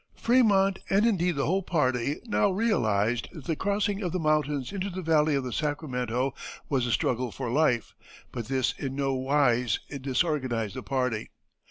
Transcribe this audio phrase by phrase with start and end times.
[0.19, 4.89] Frémont, and indeed the whole party, now realized that the crossing of the mountains into
[4.89, 6.33] the valley of the Sacramento
[6.67, 7.93] was a struggle for life,
[8.31, 11.29] but this in no wise disorganized the party.